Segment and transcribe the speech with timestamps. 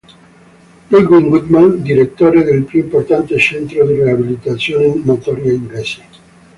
[0.89, 6.01] Ludwig Guttmann, direttore del più importante centro di riabilitazione motoria inglese.